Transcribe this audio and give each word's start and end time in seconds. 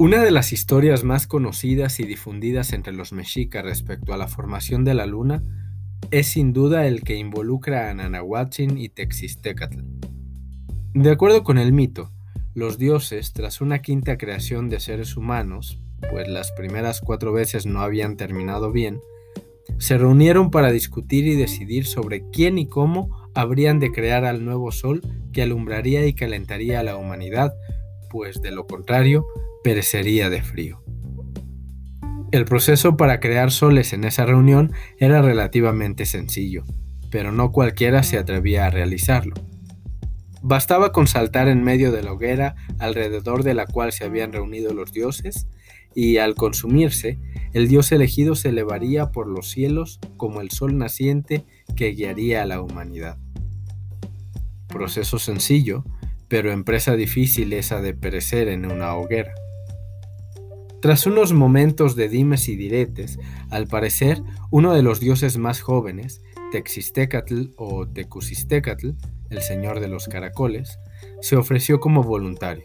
Una 0.00 0.24
de 0.24 0.30
las 0.30 0.54
historias 0.54 1.04
más 1.04 1.26
conocidas 1.26 2.00
y 2.00 2.04
difundidas 2.04 2.72
entre 2.72 2.94
los 2.94 3.12
mexicas 3.12 3.62
respecto 3.62 4.14
a 4.14 4.16
la 4.16 4.28
formación 4.28 4.82
de 4.82 4.94
la 4.94 5.04
luna 5.04 5.42
es 6.10 6.28
sin 6.28 6.54
duda 6.54 6.86
el 6.86 7.02
que 7.02 7.16
involucra 7.16 7.90
a 7.90 7.92
Nanahuatzin 7.92 8.78
y 8.78 8.88
Texistecatl. 8.88 9.80
De 10.94 11.10
acuerdo 11.10 11.44
con 11.44 11.58
el 11.58 11.74
mito, 11.74 12.10
los 12.54 12.78
dioses, 12.78 13.34
tras 13.34 13.60
una 13.60 13.82
quinta 13.82 14.16
creación 14.16 14.70
de 14.70 14.80
seres 14.80 15.18
humanos, 15.18 15.78
pues 16.10 16.26
las 16.28 16.50
primeras 16.52 17.02
cuatro 17.02 17.34
veces 17.34 17.66
no 17.66 17.82
habían 17.82 18.16
terminado 18.16 18.72
bien, 18.72 19.02
se 19.76 19.98
reunieron 19.98 20.50
para 20.50 20.72
discutir 20.72 21.26
y 21.26 21.34
decidir 21.34 21.84
sobre 21.84 22.24
quién 22.30 22.56
y 22.56 22.64
cómo 22.66 23.28
habrían 23.34 23.80
de 23.80 23.92
crear 23.92 24.24
al 24.24 24.46
nuevo 24.46 24.72
sol 24.72 25.02
que 25.34 25.42
alumbraría 25.42 26.06
y 26.06 26.14
calentaría 26.14 26.80
a 26.80 26.84
la 26.84 26.96
humanidad, 26.96 27.52
pues 28.10 28.42
de 28.42 28.50
lo 28.50 28.66
contrario, 28.66 29.24
perecería 29.64 30.28
de 30.28 30.42
frío. 30.42 30.82
El 32.32 32.44
proceso 32.44 32.96
para 32.96 33.18
crear 33.18 33.50
soles 33.50 33.92
en 33.92 34.04
esa 34.04 34.26
reunión 34.26 34.72
era 34.98 35.22
relativamente 35.22 36.04
sencillo, 36.04 36.64
pero 37.10 37.32
no 37.32 37.50
cualquiera 37.52 38.02
se 38.02 38.18
atrevía 38.18 38.66
a 38.66 38.70
realizarlo. 38.70 39.34
Bastaba 40.42 40.92
con 40.92 41.06
saltar 41.06 41.48
en 41.48 41.64
medio 41.64 41.92
de 41.92 42.02
la 42.02 42.12
hoguera 42.12 42.54
alrededor 42.78 43.42
de 43.42 43.54
la 43.54 43.66
cual 43.66 43.92
se 43.92 44.04
habían 44.04 44.32
reunido 44.32 44.74
los 44.74 44.92
dioses, 44.92 45.46
y 45.94 46.18
al 46.18 46.34
consumirse, 46.34 47.18
el 47.52 47.66
dios 47.66 47.90
elegido 47.90 48.36
se 48.36 48.50
elevaría 48.50 49.10
por 49.10 49.26
los 49.26 49.48
cielos 49.48 49.98
como 50.16 50.40
el 50.40 50.50
sol 50.50 50.78
naciente 50.78 51.44
que 51.74 51.88
guiaría 51.88 52.42
a 52.42 52.46
la 52.46 52.60
humanidad. 52.60 53.18
Proceso 54.68 55.18
sencillo, 55.18 55.84
pero 56.30 56.52
empresa 56.52 56.94
difícil 56.94 57.52
esa 57.52 57.82
de 57.82 57.92
perecer 57.92 58.46
en 58.48 58.64
una 58.70 58.94
hoguera. 58.94 59.34
Tras 60.80 61.04
unos 61.04 61.32
momentos 61.32 61.96
de 61.96 62.08
dimes 62.08 62.48
y 62.48 62.56
diretes, 62.56 63.18
al 63.50 63.66
parecer 63.66 64.22
uno 64.50 64.72
de 64.72 64.82
los 64.82 65.00
dioses 65.00 65.36
más 65.38 65.60
jóvenes, 65.60 66.22
Texistecatl 66.52 67.48
o 67.56 67.86
Tecusistecatl, 67.86 68.90
el 69.28 69.42
señor 69.42 69.80
de 69.80 69.88
los 69.88 70.06
caracoles, 70.06 70.78
se 71.20 71.36
ofreció 71.36 71.80
como 71.80 72.04
voluntario. 72.04 72.64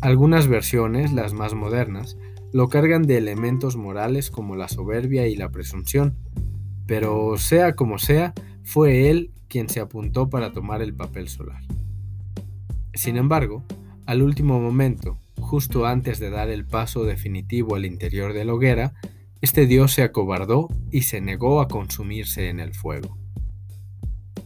Algunas 0.00 0.48
versiones, 0.48 1.12
las 1.12 1.34
más 1.34 1.52
modernas, 1.52 2.16
lo 2.50 2.68
cargan 2.70 3.02
de 3.02 3.18
elementos 3.18 3.76
morales 3.76 4.30
como 4.30 4.56
la 4.56 4.68
soberbia 4.68 5.26
y 5.26 5.36
la 5.36 5.50
presunción, 5.50 6.16
pero 6.86 7.36
sea 7.36 7.76
como 7.76 7.98
sea, 7.98 8.32
fue 8.62 9.10
él 9.10 9.32
quien 9.48 9.68
se 9.68 9.80
apuntó 9.80 10.30
para 10.30 10.52
tomar 10.52 10.80
el 10.80 10.94
papel 10.94 11.28
solar. 11.28 11.60
Sin 12.94 13.16
embargo, 13.16 13.64
al 14.06 14.22
último 14.22 14.60
momento, 14.60 15.18
justo 15.40 15.86
antes 15.86 16.18
de 16.18 16.30
dar 16.30 16.48
el 16.48 16.64
paso 16.64 17.04
definitivo 17.04 17.74
al 17.74 17.84
interior 17.84 18.32
de 18.32 18.44
la 18.44 18.54
hoguera, 18.54 18.94
este 19.40 19.66
dios 19.66 19.92
se 19.92 20.02
acobardó 20.02 20.68
y 20.90 21.02
se 21.02 21.20
negó 21.20 21.60
a 21.60 21.68
consumirse 21.68 22.48
en 22.48 22.60
el 22.60 22.72
fuego. 22.72 23.18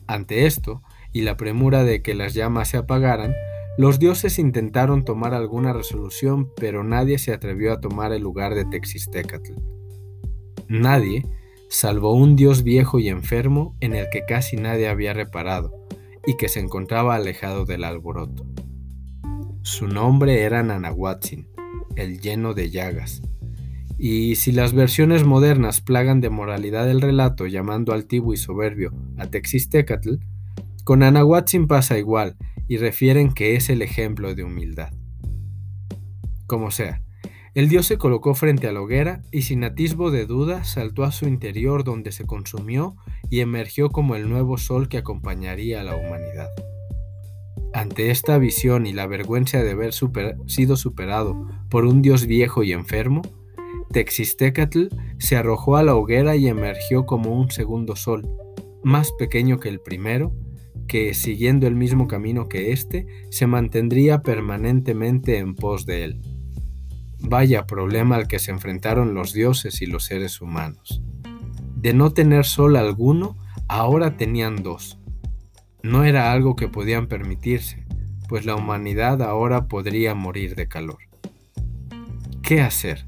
Ante 0.06 0.46
esto, 0.46 0.82
y 1.12 1.22
la 1.22 1.36
premura 1.36 1.84
de 1.84 2.02
que 2.02 2.14
las 2.14 2.34
llamas 2.34 2.68
se 2.68 2.78
apagaran, 2.78 3.34
los 3.76 3.98
dioses 3.98 4.38
intentaron 4.38 5.04
tomar 5.04 5.34
alguna 5.34 5.72
resolución, 5.72 6.50
pero 6.56 6.82
nadie 6.82 7.18
se 7.18 7.32
atrevió 7.32 7.72
a 7.72 7.80
tomar 7.80 8.12
el 8.12 8.22
lugar 8.22 8.54
de 8.54 8.64
Texistecatl. 8.64 9.52
Nadie, 10.68 11.24
salvo 11.68 12.14
un 12.14 12.34
dios 12.34 12.62
viejo 12.62 12.98
y 12.98 13.08
enfermo 13.08 13.76
en 13.80 13.94
el 13.94 14.08
que 14.10 14.24
casi 14.26 14.56
nadie 14.56 14.88
había 14.88 15.12
reparado, 15.12 15.77
y 16.28 16.36
que 16.36 16.50
se 16.50 16.60
encontraba 16.60 17.14
alejado 17.14 17.64
del 17.64 17.84
alboroto. 17.84 18.44
Su 19.62 19.88
nombre 19.88 20.42
era 20.42 20.62
Nanahuatzin, 20.62 21.48
el 21.96 22.20
lleno 22.20 22.52
de 22.52 22.68
llagas. 22.68 23.22
Y 23.96 24.36
si 24.36 24.52
las 24.52 24.74
versiones 24.74 25.24
modernas 25.24 25.80
plagan 25.80 26.20
de 26.20 26.28
moralidad 26.28 26.90
el 26.90 27.00
relato 27.00 27.46
llamando 27.46 27.94
altivo 27.94 28.34
y 28.34 28.36
soberbio 28.36 28.92
a 29.16 29.28
Texistecatl, 29.28 30.16
con 30.84 31.02
Anahuatzin 31.02 31.66
pasa 31.66 31.96
igual 31.96 32.36
y 32.68 32.76
refieren 32.76 33.32
que 33.32 33.56
es 33.56 33.70
el 33.70 33.80
ejemplo 33.80 34.34
de 34.34 34.44
humildad. 34.44 34.92
Como 36.46 36.70
sea, 36.70 37.00
el 37.58 37.68
dios 37.68 37.86
se 37.86 37.98
colocó 37.98 38.36
frente 38.36 38.68
a 38.68 38.72
la 38.72 38.80
hoguera 38.80 39.20
y 39.32 39.42
sin 39.42 39.64
atisbo 39.64 40.12
de 40.12 40.26
duda 40.26 40.62
saltó 40.62 41.02
a 41.02 41.10
su 41.10 41.26
interior 41.26 41.82
donde 41.82 42.12
se 42.12 42.24
consumió 42.24 42.94
y 43.30 43.40
emergió 43.40 43.90
como 43.90 44.14
el 44.14 44.28
nuevo 44.28 44.58
sol 44.58 44.88
que 44.88 44.98
acompañaría 44.98 45.80
a 45.80 45.82
la 45.82 45.96
humanidad. 45.96 46.50
Ante 47.74 48.12
esta 48.12 48.38
visión 48.38 48.86
y 48.86 48.92
la 48.92 49.08
vergüenza 49.08 49.60
de 49.60 49.72
haber 49.72 49.90
sido 49.92 50.76
superado 50.76 51.48
por 51.68 51.84
un 51.84 52.00
dios 52.00 52.26
viejo 52.26 52.62
y 52.62 52.70
enfermo, 52.70 53.22
Texistecatl 53.90 54.86
se 55.18 55.36
arrojó 55.36 55.76
a 55.78 55.82
la 55.82 55.96
hoguera 55.96 56.36
y 56.36 56.46
emergió 56.46 57.06
como 57.06 57.36
un 57.36 57.50
segundo 57.50 57.96
sol, 57.96 58.22
más 58.84 59.10
pequeño 59.18 59.58
que 59.58 59.68
el 59.68 59.80
primero, 59.80 60.32
que, 60.86 61.12
siguiendo 61.12 61.66
el 61.66 61.74
mismo 61.74 62.06
camino 62.06 62.48
que 62.48 62.70
éste, 62.70 63.08
se 63.32 63.48
mantendría 63.48 64.22
permanentemente 64.22 65.38
en 65.38 65.56
pos 65.56 65.86
de 65.86 66.04
él. 66.04 66.37
Vaya 67.28 67.66
problema 67.66 68.16
al 68.16 68.26
que 68.26 68.38
se 68.38 68.50
enfrentaron 68.50 69.14
los 69.14 69.32
dioses 69.32 69.82
y 69.82 69.86
los 69.86 70.04
seres 70.04 70.40
humanos. 70.40 71.02
De 71.76 71.92
no 71.92 72.10
tener 72.10 72.44
sol 72.44 72.76
alguno, 72.76 73.36
ahora 73.68 74.16
tenían 74.16 74.62
dos, 74.62 74.98
no 75.82 76.02
era 76.02 76.32
algo 76.32 76.56
que 76.56 76.66
podían 76.68 77.06
permitirse, 77.06 77.86
pues 78.28 78.44
la 78.44 78.56
humanidad 78.56 79.22
ahora 79.22 79.68
podría 79.68 80.14
morir 80.14 80.56
de 80.56 80.66
calor. 80.66 80.98
¿Qué 82.42 82.60
hacer? 82.60 83.06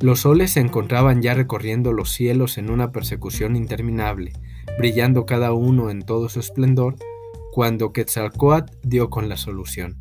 Los 0.00 0.20
soles 0.20 0.52
se 0.52 0.60
encontraban 0.60 1.22
ya 1.22 1.34
recorriendo 1.34 1.92
los 1.92 2.12
cielos 2.12 2.58
en 2.58 2.70
una 2.70 2.92
persecución 2.92 3.56
interminable, 3.56 4.32
brillando 4.78 5.24
cada 5.24 5.52
uno 5.52 5.90
en 5.90 6.02
todo 6.02 6.28
su 6.28 6.40
esplendor, 6.40 6.96
cuando 7.52 7.92
Quetzalcoatl 7.92 8.76
dio 8.82 9.08
con 9.08 9.28
la 9.28 9.36
solución. 9.38 9.96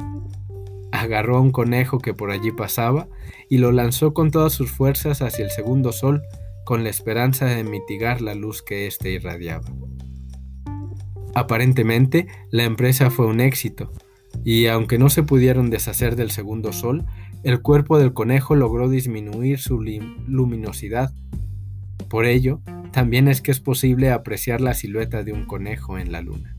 Agarró 0.97 1.37
a 1.37 1.41
un 1.41 1.51
conejo 1.51 1.99
que 1.99 2.15
por 2.15 2.31
allí 2.31 2.51
pasaba 2.51 3.07
y 3.49 3.59
lo 3.59 3.71
lanzó 3.71 4.13
con 4.13 4.31
todas 4.31 4.51
sus 4.51 4.71
fuerzas 4.71 5.21
hacia 5.21 5.45
el 5.45 5.51
segundo 5.51 5.91
sol, 5.91 6.23
con 6.65 6.83
la 6.83 6.89
esperanza 6.89 7.45
de 7.45 7.63
mitigar 7.63 8.19
la 8.19 8.33
luz 8.33 8.63
que 8.63 8.87
éste 8.87 9.11
irradiaba. 9.11 9.67
Aparentemente, 11.35 12.25
la 12.49 12.63
empresa 12.63 13.11
fue 13.11 13.27
un 13.27 13.41
éxito, 13.41 13.91
y 14.43 14.65
aunque 14.65 14.97
no 14.97 15.09
se 15.09 15.21
pudieron 15.21 15.69
deshacer 15.69 16.15
del 16.15 16.31
segundo 16.31 16.73
sol, 16.73 17.05
el 17.43 17.61
cuerpo 17.61 17.99
del 17.99 18.13
conejo 18.13 18.55
logró 18.55 18.89
disminuir 18.89 19.59
su 19.59 19.79
luminosidad. 20.27 21.13
Por 22.09 22.25
ello, 22.25 22.59
también 22.91 23.27
es 23.27 23.41
que 23.41 23.51
es 23.51 23.59
posible 23.59 24.09
apreciar 24.11 24.61
la 24.61 24.73
silueta 24.73 25.23
de 25.23 25.33
un 25.33 25.45
conejo 25.45 25.99
en 25.99 26.11
la 26.11 26.21
luna. 26.21 26.56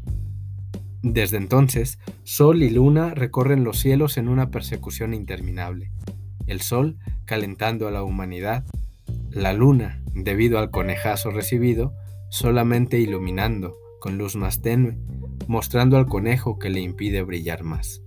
Desde 1.02 1.36
entonces, 1.36 1.98
Sol 2.24 2.62
y 2.62 2.70
Luna 2.70 3.14
recorren 3.14 3.62
los 3.62 3.78
cielos 3.78 4.16
en 4.16 4.28
una 4.28 4.50
persecución 4.50 5.14
interminable. 5.14 5.92
El 6.46 6.60
Sol 6.60 6.96
calentando 7.24 7.86
a 7.86 7.90
la 7.92 8.02
humanidad, 8.02 8.64
la 9.30 9.52
Luna, 9.52 10.02
debido 10.14 10.58
al 10.58 10.70
conejazo 10.70 11.30
recibido, 11.30 11.94
solamente 12.30 12.98
iluminando, 12.98 13.76
con 14.00 14.18
luz 14.18 14.34
más 14.34 14.60
tenue, 14.60 14.98
mostrando 15.46 15.96
al 15.96 16.06
conejo 16.06 16.58
que 16.58 16.70
le 16.70 16.80
impide 16.80 17.22
brillar 17.22 17.62
más. 17.62 18.02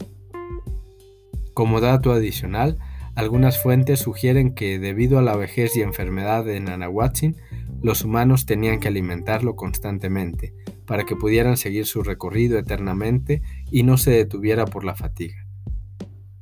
Como 1.54 1.80
dato 1.80 2.12
adicional, 2.12 2.78
algunas 3.16 3.62
fuentes 3.62 4.00
sugieren 4.00 4.54
que 4.54 4.80
debido 4.80 5.18
a 5.18 5.22
la 5.22 5.36
vejez 5.36 5.76
y 5.76 5.82
enfermedad 5.82 6.44
de 6.44 6.60
Nanahuatzin, 6.60 7.36
los 7.82 8.04
humanos 8.04 8.46
tenían 8.46 8.80
que 8.80 8.88
alimentarlo 8.90 9.56
constantemente 9.56 10.54
para 10.92 11.06
que 11.06 11.16
pudieran 11.16 11.56
seguir 11.56 11.86
su 11.86 12.04
recorrido 12.04 12.60
eternamente 12.60 13.42
y 13.72 13.84
no 13.84 13.96
se 13.96 14.12
detuviera 14.12 14.66
por 14.66 14.84
la 14.84 14.94
fatiga. 14.94 15.48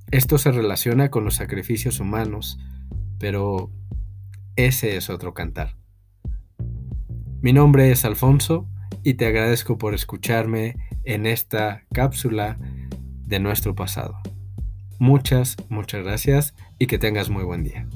Esto 0.10 0.40
se 0.40 0.52
relaciona 0.52 1.12
con 1.12 1.24
los 1.24 1.36
sacrificios 1.36 2.00
humanos, 2.00 2.58
pero 3.20 3.72
ese 4.56 4.98
es 4.98 5.12
otro 5.12 5.36
cantar. 5.36 5.76
Mi 7.44 7.54
nombre 7.54 7.92
es 7.92 8.06
Alfonso 8.06 8.68
y 9.04 9.14
te 9.14 9.28
agradezco 9.28 9.78
por 9.78 9.94
escucharme 9.94 10.78
en 11.04 11.28
esta 11.28 11.84
cápsula 11.94 12.58
de 13.28 13.40
nuestro 13.40 13.76
pasado. 13.76 14.18
Muchas, 14.98 15.58
muchas 15.70 16.04
gracias 16.04 16.56
y 16.80 16.88
que 16.88 16.98
tengas 16.98 17.30
muy 17.30 17.44
buen 17.44 17.64
día. 17.64 17.88